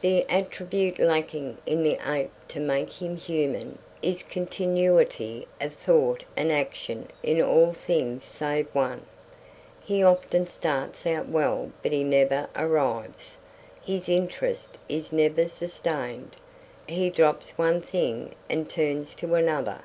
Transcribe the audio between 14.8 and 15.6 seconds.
is never